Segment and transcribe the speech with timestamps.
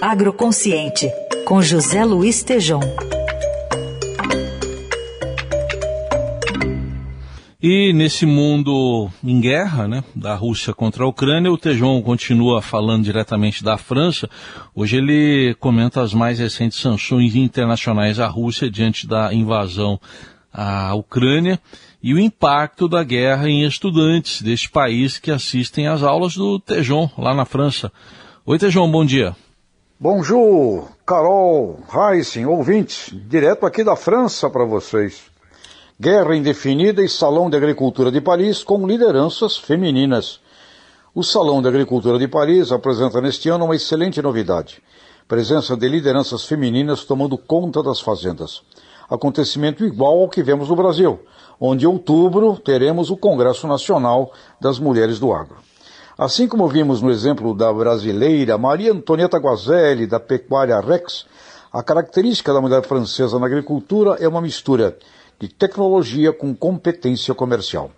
[0.00, 1.10] Agroconsciente,
[1.44, 2.80] com José Luiz Tejom.
[7.60, 13.02] E nesse mundo em guerra, né, da Rússia contra a Ucrânia, o Tejon continua falando
[13.02, 14.30] diretamente da França.
[14.72, 20.00] Hoje ele comenta as mais recentes sanções internacionais à Rússia diante da invasão
[20.52, 21.58] à Ucrânia
[22.00, 27.10] e o impacto da guerra em estudantes deste país que assistem às aulas do Tejon
[27.18, 27.90] lá na França.
[28.46, 29.34] Oi Tejon, bom dia.
[30.00, 35.24] Bonjour, Carol, Heisen, ouvintes, direto aqui da França para vocês.
[36.00, 40.38] Guerra indefinida e Salão de Agricultura de Paris com lideranças femininas.
[41.12, 44.80] O Salão de Agricultura de Paris apresenta neste ano uma excelente novidade.
[45.26, 48.62] Presença de lideranças femininas tomando conta das fazendas.
[49.10, 51.18] Acontecimento igual ao que vemos no Brasil,
[51.60, 55.56] onde em outubro teremos o Congresso Nacional das Mulheres do Agro.
[56.18, 61.24] Assim como vimos no exemplo da brasileira Maria Antonieta Guazelli, da Pecuária Rex,
[61.72, 64.98] a característica da mulher francesa na agricultura é uma mistura
[65.38, 67.92] de tecnologia com competência comercial.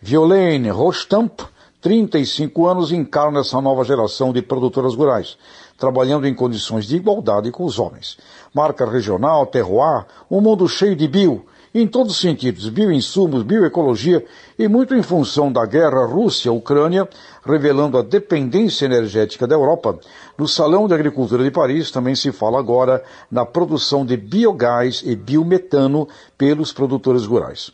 [0.00, 1.42] Violaine Rostamp,
[1.80, 5.38] 35 anos, encarna essa nova geração de produtoras rurais,
[5.78, 8.18] trabalhando em condições de igualdade com os homens.
[8.52, 14.24] Marca regional, terroir, um mundo cheio de bio, em todos os sentidos, bioinsumos, bioecologia
[14.58, 17.08] e muito em função da guerra Rússia-Ucrânia,
[17.44, 19.98] revelando a dependência energética da Europa.
[20.36, 25.16] No Salão de Agricultura de Paris também se fala agora na produção de biogás e
[25.16, 26.06] biometano
[26.36, 27.70] pelos produtores rurais.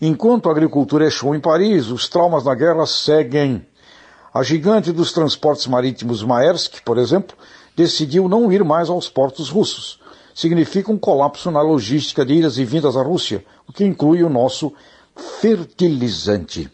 [0.00, 3.66] Enquanto a agricultura é show em Paris, os traumas da guerra seguem.
[4.32, 7.36] A gigante dos transportes marítimos Maersk, por exemplo,
[7.74, 9.99] decidiu não ir mais aos portos russos
[10.34, 14.28] significa um colapso na logística de idas e vindas à Rússia, o que inclui o
[14.28, 14.72] nosso
[15.40, 16.70] fertilizante.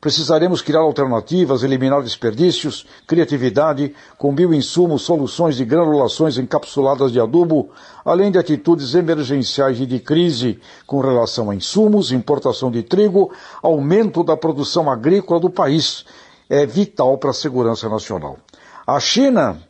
[0.00, 7.68] Precisaremos criar alternativas, eliminar desperdícios, criatividade, com bioinsumos, soluções de granulações encapsuladas de adubo,
[8.02, 13.30] além de atitudes emergenciais e de crise com relação a insumos, importação de trigo,
[13.62, 16.06] aumento da produção agrícola do país.
[16.48, 18.38] É vital para a segurança nacional.
[18.86, 19.60] A China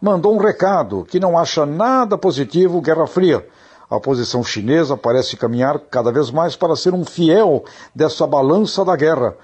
[0.00, 3.46] mandou um recado que não acha nada positivo Guerra Fria.
[3.90, 8.94] A posição chinesa parece caminhar cada vez mais para ser um fiel dessa balança da
[8.94, 9.34] guerra,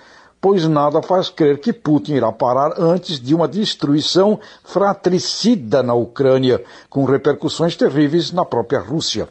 [0.40, 6.62] pois nada faz crer que Putin irá parar antes de uma destruição fratricida na Ucrânia,
[6.88, 9.28] com repercussões terríveis na própria Rússia.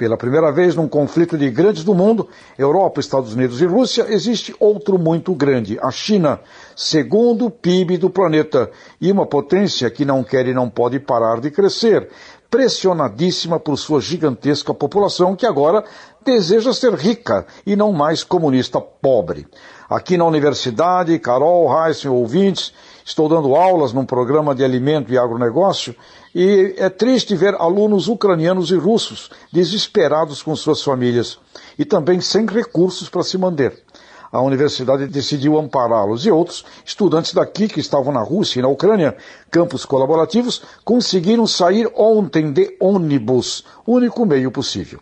[0.00, 4.56] Pela primeira vez num conflito de grandes do mundo, Europa, Estados Unidos e Rússia, existe
[4.58, 6.40] outro muito grande, a China,
[6.74, 11.50] segundo PIB do planeta, e uma potência que não quer e não pode parar de
[11.50, 12.08] crescer,
[12.50, 15.84] pressionadíssima por sua gigantesca população que agora
[16.24, 19.46] deseja ser rica e não mais comunista pobre.
[19.88, 22.72] Aqui na universidade, Carol, Heisen, ouvintes,
[23.04, 25.94] estou dando aulas num programa de alimento e agronegócio
[26.34, 31.38] e é triste ver alunos ucranianos e russos desesperados com suas famílias
[31.78, 33.82] e também sem recursos para se manter.
[34.32, 39.16] A universidade decidiu ampará-los e outros estudantes daqui que estavam na Rússia e na Ucrânia,
[39.50, 45.00] campos colaborativos, conseguiram sair ontem de ônibus, único meio possível.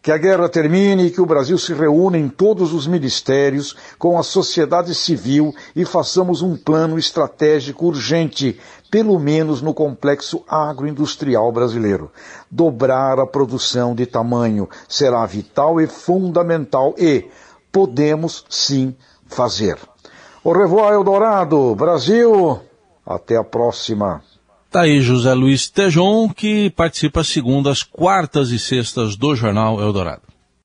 [0.00, 4.16] Que a guerra termine e que o Brasil se reúna em todos os ministérios com
[4.16, 8.58] a sociedade civil e façamos um plano estratégico urgente,
[8.90, 12.10] pelo menos no complexo agroindustrial brasileiro.
[12.50, 17.28] Dobrar a produção de tamanho será vital e fundamental e
[17.76, 19.76] podemos sim fazer.
[20.42, 22.58] O revoar Eldorado, Brasil,
[23.04, 24.22] até a próxima.
[24.70, 30.22] Tá aí José Luiz Tejon, que participa segundas, quartas e sextas do Jornal Eldorado.